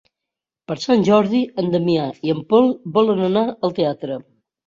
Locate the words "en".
1.63-1.67, 2.35-2.41